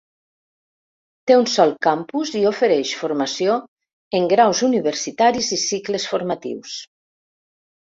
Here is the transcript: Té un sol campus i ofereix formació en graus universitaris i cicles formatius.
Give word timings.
Té 1.31 1.35
un 1.41 1.43
sol 1.55 1.73
campus 1.87 2.31
i 2.39 2.41
ofereix 2.53 2.95
formació 3.03 3.59
en 4.21 4.27
graus 4.33 4.65
universitaris 4.71 5.53
i 5.61 5.63
cicles 5.67 6.11
formatius. 6.17 6.77